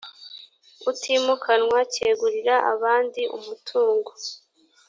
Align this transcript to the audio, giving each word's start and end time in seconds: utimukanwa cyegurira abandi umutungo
utimukanwa 0.89 1.79
cyegurira 1.93 2.55
abandi 2.73 3.21
umutungo 3.37 4.11